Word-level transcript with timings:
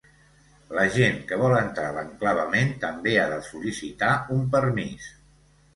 La 0.77 0.85
gent 0.95 1.19
que 1.31 1.37
vol 1.43 1.55
entrar 1.59 1.85
a 1.91 1.95
l'enclavament 1.99 2.75
també 2.87 3.17
ha 3.21 3.27
de 3.35 3.41
sol·licitar 3.53 4.13
un 4.39 4.53
permís. 4.59 5.17